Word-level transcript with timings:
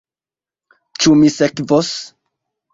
Ĉu 1.05 1.15
mi 1.21 1.31
sekvos? 1.37 1.95